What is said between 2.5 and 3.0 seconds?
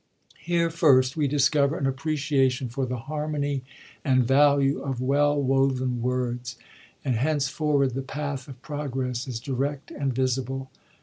for the